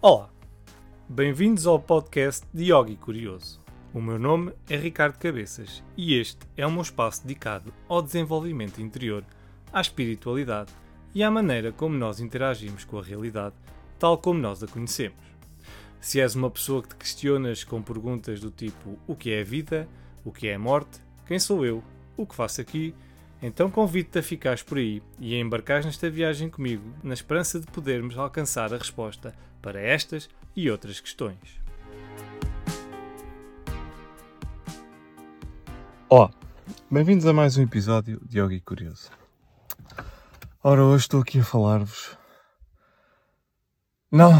[0.00, 0.30] Olá,
[1.08, 3.60] bem-vindos ao podcast de Yogi Curioso.
[3.92, 8.80] O meu nome é Ricardo Cabeças e este é o meu espaço dedicado ao desenvolvimento
[8.80, 9.24] interior,
[9.72, 10.72] à espiritualidade
[11.12, 13.56] e à maneira como nós interagimos com a realidade,
[13.98, 15.18] tal como nós a conhecemos.
[16.00, 19.44] Se és uma pessoa que te questionas com perguntas do tipo: o que é a
[19.44, 19.88] vida?
[20.24, 21.00] O que é a morte?
[21.26, 21.82] Quem sou eu?
[22.16, 22.94] O que faço aqui?
[23.40, 27.66] Então convido-te a ficares por aí e a embarcares nesta viagem comigo, na esperança de
[27.68, 29.32] podermos alcançar a resposta
[29.62, 31.38] para estas e outras questões.
[36.08, 36.32] Olá,
[36.90, 39.08] bem-vindos a mais um episódio de Yogi Curioso.
[40.60, 42.18] Ora, hoje estou aqui a falar-vos.
[44.10, 44.32] Não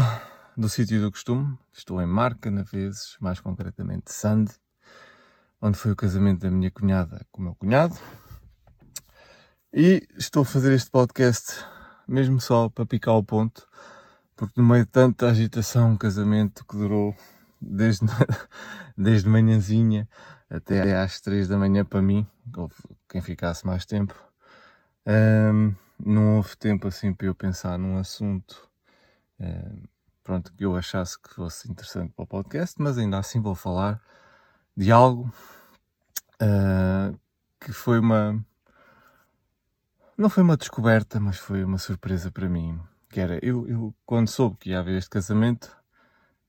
[0.57, 4.51] do sítio do costume, estou em Marca, na vezes, mais concretamente Sande,
[5.61, 7.97] onde foi o casamento da minha cunhada com o meu cunhado.
[9.71, 11.63] E estou a fazer este podcast
[12.07, 13.67] mesmo só para picar o ponto,
[14.35, 17.15] porque no meio de tanta agitação, um casamento que durou
[17.61, 18.07] desde,
[18.97, 20.09] desde manhãzinha
[20.49, 22.25] até às três da manhã para mim,
[23.07, 24.15] quem ficasse mais tempo,
[25.05, 28.67] um, não houve tempo assim para eu pensar num assunto
[29.39, 29.83] um,
[30.23, 34.01] pronto, que eu achasse que fosse interessante para o podcast, mas ainda assim vou falar
[34.75, 35.31] de algo
[36.41, 37.15] uh,
[37.59, 38.43] que foi uma
[40.19, 42.77] não foi uma descoberta, mas foi uma surpresa para mim.
[43.09, 45.65] Que era, eu, eu quando soube que ia haver este casamento,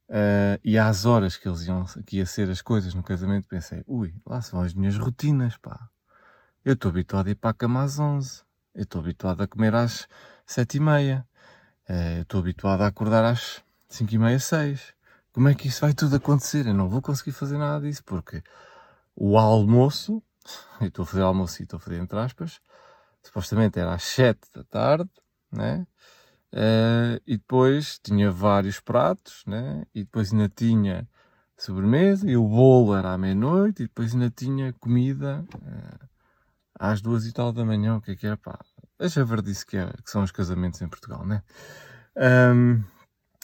[0.08, 3.82] uh, e às horas que eles iam, que ia ser as coisas no casamento, pensei,
[3.86, 5.88] ui, lá são as minhas rotinas, pá.
[6.64, 8.42] Eu estou habituado a ir para a cama às 11.
[8.74, 10.06] Eu estou habituado a comer às
[10.44, 11.26] sete e meia.
[11.88, 14.94] Uh, eu estou habituado a acordar às cinco e meia, seis.
[15.32, 16.66] Como é que isso vai tudo acontecer?
[16.66, 18.42] Eu não vou conseguir fazer nada disso, porque
[19.14, 20.20] o almoço,
[20.80, 22.60] eu estou a fazer almoço e estou a fazer entre aspas,
[23.22, 25.10] supostamente era às 7 da tarde,
[25.52, 25.86] né?
[26.52, 29.84] Uh, e depois tinha vários pratos, né?
[29.94, 31.08] E depois ainda tinha
[31.56, 36.08] sobremesa e o bolo era à meia-noite e depois ainda tinha comida uh,
[36.78, 38.58] às duas e tal da manhã, o que é que era, pá.
[38.98, 41.42] A javardice que, é, que são os casamentos em Portugal, né?
[42.16, 42.82] Um,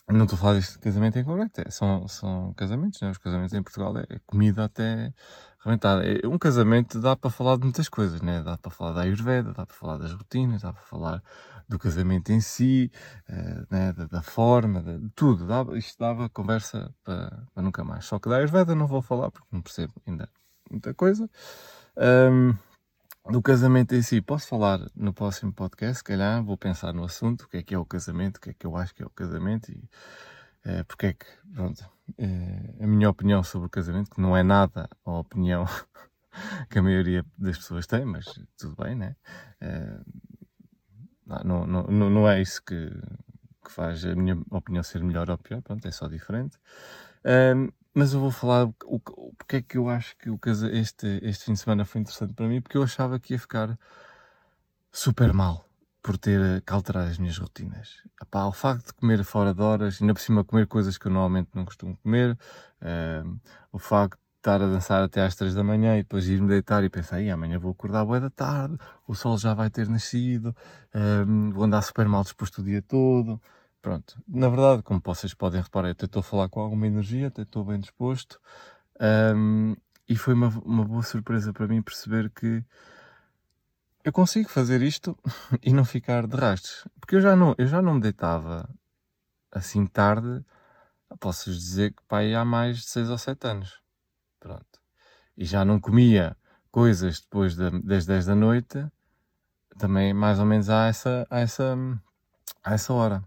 [0.09, 3.10] não estou a falar deste casamento em concreto, é, são, são casamentos, né?
[3.10, 5.12] Os casamentos em Portugal é comida até
[5.72, 8.43] é, um casamento dá para falar de muitas coisas, né?
[8.43, 11.22] Dá para falar da Ayurveda, dá para falar das rotinas, dá para falar
[11.69, 12.91] do casamento em si,
[13.28, 13.93] uh, né?
[13.93, 15.47] da, da, forma, de tudo.
[15.47, 18.04] Dava, isto dava conversa para, para, nunca mais.
[18.04, 20.28] Só que da Ayurveda não vou falar porque não percebo ainda
[20.71, 21.28] muita coisa.
[21.97, 22.54] Um,
[23.31, 27.43] do casamento em si, posso falar no próximo podcast, se calhar vou pensar no assunto,
[27.43, 29.06] o que é que é o casamento, o que é que eu acho que é
[29.06, 29.83] o casamento e
[30.66, 31.81] uh, porque é que, pronto,
[32.19, 35.65] uh, a minha opinião sobre o casamento, que não é nada a opinião
[36.69, 38.27] que a maioria das pessoas tem, mas
[38.59, 39.16] tudo bem, né?
[39.62, 40.04] Uh,
[41.44, 42.91] não, não, não, não é isso que,
[43.65, 46.56] que faz a minha opinião ser melhor ou pior, pronto, é só diferente.
[47.25, 50.38] Uh, mas eu vou falar o, o, porque é que eu acho que o
[50.71, 53.77] este, este fim de semana foi interessante para mim, porque eu achava que ia ficar
[54.93, 55.66] super mal
[56.06, 57.96] por ter que alterar as minhas rotinas.
[58.22, 61.10] Epá, o facto de comer fora de horas, ainda por cima comer coisas que eu
[61.10, 62.38] normalmente não costumo comer,
[62.80, 63.40] uh,
[63.72, 66.84] o facto de estar a dançar até às três da manhã e depois ir-me deitar
[66.84, 70.54] e pensar, amanhã vou acordar boa da tarde, o sol já vai ter nascido,
[70.94, 73.42] uh, vou andar super mal disposto o dia todo.
[73.82, 77.26] Pronto, na verdade, como vocês podem reparar, eu até estou a falar com alguma energia,
[77.26, 78.40] até estou bem disposto.
[79.34, 79.74] Um,
[80.08, 82.64] e foi uma, uma boa surpresa para mim perceber que
[84.06, 85.18] eu consigo fazer isto
[85.60, 86.86] e não ficar de rastros.
[87.00, 88.70] Porque eu já não, eu já não me deitava
[89.50, 90.44] assim tarde,
[91.18, 93.80] posso dizer que pai há mais de 6 ou 7 anos.
[94.38, 94.80] Pronto.
[95.36, 96.36] E já não comia
[96.70, 98.86] coisas depois de, das 10 da noite,
[99.76, 101.76] também mais ou menos a essa, a essa,
[102.62, 103.24] a essa hora.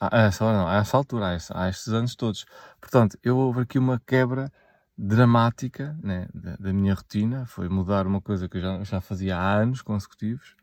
[0.00, 2.44] A essa hora não, a essa altura, a, essa, a estes anos todos.
[2.80, 4.52] Portanto, eu houve aqui uma quebra
[4.96, 7.46] dramática né, da, da, minha rotina.
[7.46, 10.56] Foi mudar uma coisa que eu já, já fazia há anos consecutivos.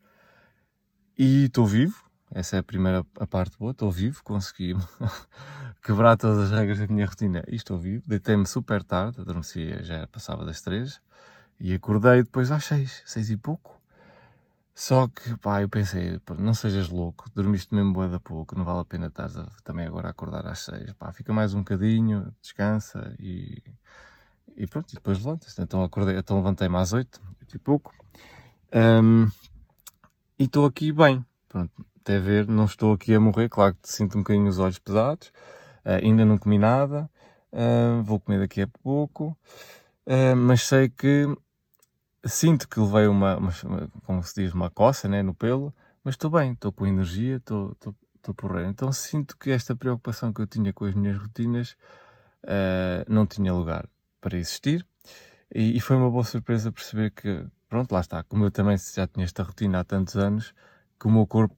[1.17, 2.09] E estou vivo.
[2.31, 3.71] Essa é a primeira a parte boa.
[3.71, 4.23] Estou vivo.
[4.23, 4.75] Consegui
[5.83, 8.03] quebrar todas as regras da minha rotina e estou vivo.
[8.07, 9.21] Deitei-me super tarde.
[9.21, 11.01] Adormeci, já passava das três.
[11.59, 13.79] E acordei depois às seis, seis e pouco.
[14.73, 18.79] Só que, pá, eu pensei, não sejas louco, dormiste mesmo boa da pouco, não vale
[18.79, 19.29] a pena estar
[19.61, 20.93] também agora a acordar às seis.
[20.93, 23.61] Pá, fica mais um bocadinho, descansa e
[24.59, 25.61] e pronto, e depois levanta-se.
[25.61, 27.93] Então acordei, então levantei-me às 8, 8 e pouco.
[28.73, 29.27] Um,
[30.37, 31.25] e estou aqui bem.
[31.47, 31.71] Pronto,
[32.01, 33.47] até ver, não estou aqui a morrer.
[33.47, 35.29] Claro que sinto um bocadinho os olhos pesados.
[35.85, 37.09] Uh, ainda não comi nada.
[37.53, 39.35] Uh, vou comer daqui a pouco.
[40.05, 41.25] Uh, mas sei que
[42.25, 43.51] sinto que levei uma, uma,
[44.05, 45.73] como se diz, uma coça né, no pelo.
[46.03, 47.77] Mas estou bem, estou com energia, estou,
[48.35, 48.69] porreiro.
[48.69, 51.77] Então sinto que esta preocupação que eu tinha com as minhas rotinas
[52.43, 53.87] uh, não tinha lugar
[54.19, 54.85] para existir.
[55.53, 59.07] E, e, foi uma boa surpresa perceber que, pronto, lá está, como eu também já
[59.07, 60.53] tinha esta rotina há tantos anos,
[60.99, 61.55] que o meu corpo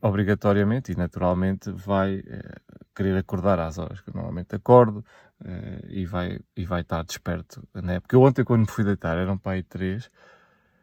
[0.00, 5.04] obrigatoriamente e naturalmente vai uh, querer acordar às horas que eu normalmente acordo
[5.42, 8.00] uh, e, vai, e vai estar desperto, né?
[8.00, 10.10] Porque ontem quando me fui deitar eram para aí três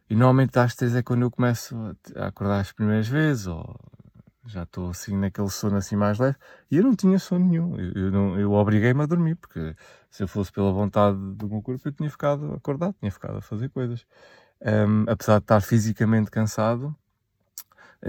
[0.08, 1.76] e normalmente às três é quando eu começo
[2.16, 3.76] a acordar as primeiras vezes ou
[4.48, 6.38] já estou assim naquele sono assim mais leve
[6.70, 9.76] e eu não tinha sono nenhum, eu, eu, eu obriguei-me a dormir porque
[10.10, 13.42] se eu fosse pela vontade do meu corpo eu tinha ficado acordado, tinha ficado a
[13.42, 14.06] fazer coisas.
[14.62, 16.96] Um, apesar de estar fisicamente cansado,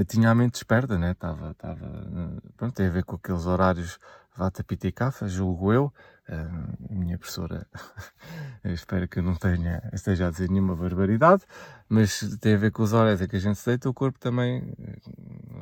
[0.07, 1.13] tinha a mente desperta, né?
[1.13, 3.99] Estava, estava, pronto, tem a ver com aqueles horários
[4.37, 5.93] Vata Pitikafa, julgo eu.
[6.29, 7.67] A minha professora,
[8.65, 11.45] espero que não tenha, esteja a dizer nenhuma barbaridade,
[11.89, 14.19] mas tem a ver com os horários em que a gente se deita, o corpo
[14.19, 14.99] também eh,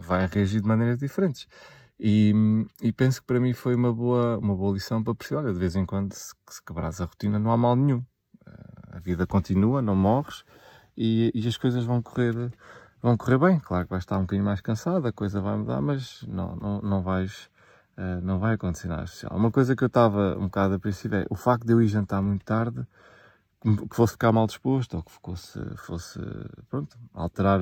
[0.00, 1.46] vai reagir de maneiras diferentes.
[2.00, 2.32] E,
[2.82, 5.58] e, penso que para mim foi uma boa, uma boa lição para perceber, olha, de
[5.58, 8.02] vez em quando, se, se quebrares a rotina, não há mal nenhum.
[8.90, 10.44] A vida continua, não morres
[10.96, 12.50] e, e as coisas vão correr
[13.04, 13.60] vão correr bem.
[13.60, 16.80] Claro que vais estar um bocadinho mais cansado, a coisa vai mudar, mas não, não,
[16.80, 17.50] não vais.
[17.96, 19.36] Uh, não vai acontecer nada especial.
[19.36, 21.86] Uma coisa que eu estava um bocado a princípio é o facto de eu ir
[21.86, 22.84] jantar muito tarde,
[23.62, 26.18] que fosse ficar mal disposto ou que fosse, fosse
[26.68, 27.60] pronto, alterar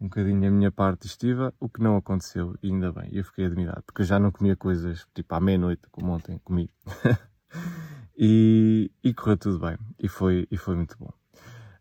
[0.00, 3.10] um bocadinho a minha parte digestiva, o que não aconteceu, e ainda bem.
[3.12, 6.70] Eu fiquei admirado, porque eu já não comia coisas tipo à meia-noite, como ontem comi.
[8.16, 11.12] e, e correu tudo bem, e foi, e foi muito bom.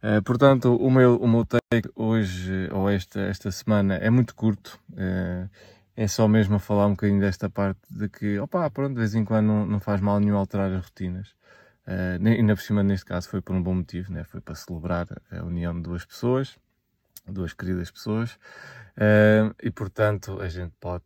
[0.03, 4.77] Uh, portanto, o meu, o meu take hoje, ou esta, esta semana, é muito curto.
[4.91, 5.49] Uh,
[5.95, 9.15] é só mesmo a falar um bocadinho desta parte de que, opa, pronto, de vez
[9.15, 11.29] em quando não, não faz mal nenhum alterar as rotinas.
[11.87, 14.25] Uh, ainda por cima, neste caso, foi por um bom motivo, né?
[14.25, 16.57] foi para celebrar a união de duas pessoas,
[17.25, 18.33] duas queridas pessoas,
[18.97, 21.03] uh, e portanto a gente pode.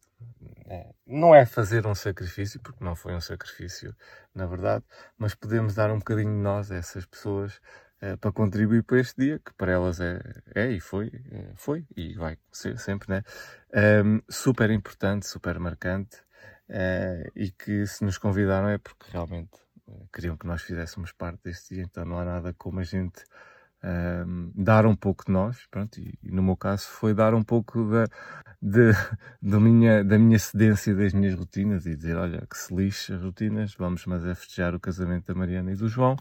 [0.66, 3.96] É, não é fazer um sacrifício, porque não foi um sacrifício,
[4.34, 4.84] na verdade,
[5.18, 7.87] mas podemos dar um bocadinho de nós a essas pessoas eh,
[8.20, 10.22] para contribuir para este dia, que para elas é,
[10.54, 13.24] é e foi, eh, foi e vai ser sempre, né?
[14.04, 16.18] Um, super importante, super marcante
[16.70, 19.58] uh, e que se nos convidaram é porque realmente
[20.14, 23.24] queriam que nós fizéssemos parte deste dia, então não há nada como a gente
[23.84, 27.44] um, dar um pouco de nós, pronto, e, e, no meu caso foi dar um
[27.44, 28.06] pouco da,
[28.62, 28.92] de,
[29.42, 33.22] da, minha, da minha cedência das minhas rotinas e dizer, olha, que se lixe as
[33.22, 36.18] rotinas, vamos mas é festejar o casamento da Mariana e do João,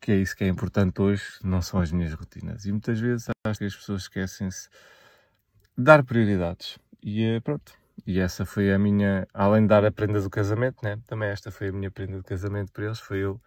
[0.00, 2.64] que é isso que é importante hoje, não são as minhas rotinas.
[2.64, 4.68] E muitas vezes acho que as pessoas esquecem-se
[5.76, 6.78] de dar prioridades.
[7.02, 7.72] E eh, pronto.
[8.06, 10.98] E essa foi a minha, além de dar a prenda do casamento, né?
[11.06, 13.40] também esta foi a minha prenda de casamento para eles, foi eu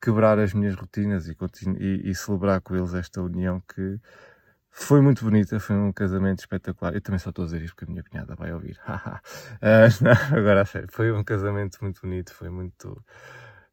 [0.00, 1.36] quebrar as minhas rotinas e,
[1.78, 4.00] e, e celebrar com eles esta união que
[4.70, 6.94] foi muito bonita, foi um casamento espetacular.
[6.94, 8.78] Eu também só estou a dizer isto porque a minha cunhada vai ouvir.
[8.88, 9.60] uh,
[10.02, 13.02] não, agora a sério, foi um casamento muito bonito, foi muito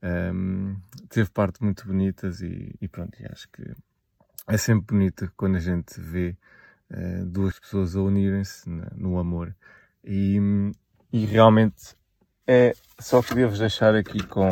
[0.04, 0.76] um,
[1.10, 3.64] teve partes muito bonitas e, e, pronto, e acho que
[4.48, 6.36] é sempre bonito quando a gente vê
[6.92, 9.56] uh, duas pessoas a unirem-se no amor.
[10.04, 10.40] E,
[11.12, 11.96] e realmente
[12.46, 14.50] é só queria vos deixar aqui com,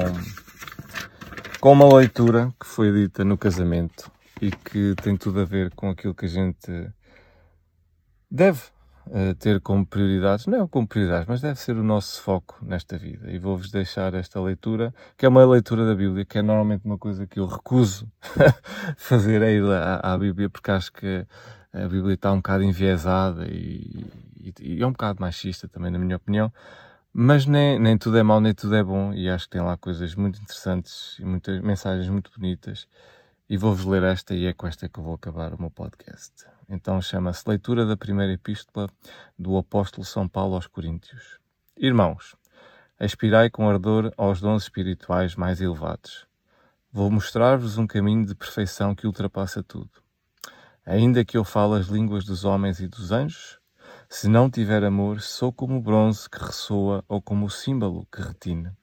[1.59, 5.89] com uma leitura que foi dita no casamento e que tem tudo a ver com
[5.89, 6.91] aquilo que a gente
[8.29, 8.61] deve
[9.39, 13.31] ter como prioridades, não é como prioridades, mas deve ser o nosso foco nesta vida.
[13.31, 16.97] E vou-vos deixar esta leitura, que é uma leitura da Bíblia, que é normalmente uma
[16.97, 18.07] coisa que eu recuso
[18.97, 21.25] fazer, é ir à, à Bíblia, porque acho que
[21.71, 24.05] a Bíblia está um bocado enviesada e,
[24.39, 26.51] e, e, é um bocado machista também, na minha opinião.
[27.13, 29.77] Mas nem, nem tudo é mau, nem tudo é bom, e acho que tem lá
[29.77, 32.87] coisas muito interessantes e muitas mensagens muito bonitas.
[33.49, 36.54] E vou-vos ler esta, e é com esta que eu vou acabar o meu podcast.
[36.67, 38.89] Então chama-se Leitura da Primeira Epístola
[39.37, 41.39] do Apóstolo São Paulo aos Coríntios.
[41.77, 42.35] Irmãos,
[42.99, 46.25] aspirai com ardor aos dons espirituais mais elevados.
[46.91, 49.91] Vou mostrar-vos um caminho de perfeição que ultrapassa tudo.
[50.85, 53.59] Ainda que eu fale as línguas dos homens e dos anjos,
[54.09, 58.21] se não tiver amor, sou como o bronze que ressoa ou como o símbolo que
[58.21, 58.75] retina.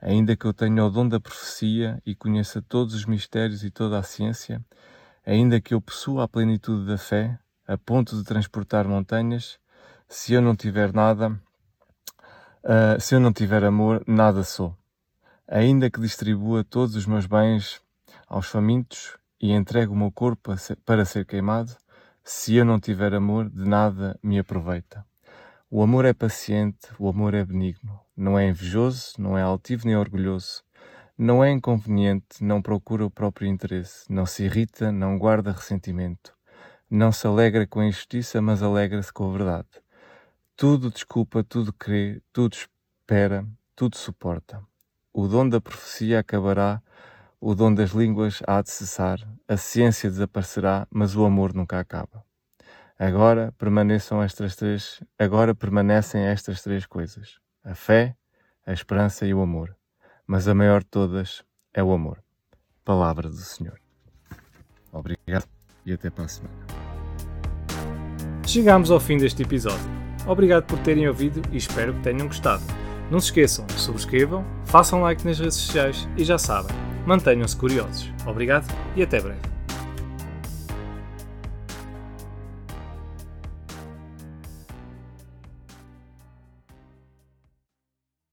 [0.00, 3.98] Ainda que eu tenha o dom da profecia e conheça todos os mistérios e toda
[3.98, 4.64] a ciência,
[5.28, 9.58] Ainda que eu possua a plenitude da fé, a ponto de transportar montanhas,
[10.08, 11.38] se eu não tiver nada,
[12.64, 14.74] uh, se eu não tiver amor, nada sou.
[15.46, 17.78] Ainda que distribua todos os meus bens
[18.26, 20.54] aos famintos e entregue o meu corpo
[20.86, 21.76] para ser queimado,
[22.24, 25.04] se eu não tiver amor, de nada me aproveita.
[25.70, 29.94] O amor é paciente, o amor é benigno, não é invejoso, não é altivo nem
[29.94, 30.64] orgulhoso,
[31.18, 36.32] não é inconveniente, não procura o próprio interesse, não se irrita, não guarda ressentimento,
[36.88, 39.68] não se alegra com a injustiça, mas alegra-se com a verdade.
[40.56, 43.44] Tudo desculpa, tudo crê, tudo espera,
[43.74, 44.62] tudo suporta.
[45.12, 46.80] O dom da profecia acabará,
[47.40, 52.24] o dom das línguas há de cessar, a ciência desaparecerá, mas o amor nunca acaba.
[52.96, 58.16] Agora permaneçam estas três, agora permanecem estas três coisas: a fé,
[58.64, 59.77] a esperança e o amor.
[60.30, 61.42] Mas a maior de todas
[61.72, 62.22] é o amor.
[62.84, 63.80] Palavra do Senhor.
[64.92, 65.48] Obrigado
[65.86, 66.54] e até para a semana.
[68.46, 69.88] Chegamos ao fim deste episódio.
[70.26, 72.62] Obrigado por terem ouvido e espero que tenham gostado.
[73.10, 78.12] Não se esqueçam, subscrevam, façam like nas redes sociais e já sabem, mantenham-se curiosos.
[78.26, 79.57] Obrigado e até breve.